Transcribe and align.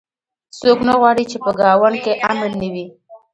څوک 0.59 0.79
نه 0.87 0.93
غواړي 0.99 1.23
چې 1.31 1.37
په 1.43 1.51
ګاونډ 1.59 1.95
کې 2.03 2.13
امن 2.31 2.51
نه 2.61 2.67
وي 2.73 2.85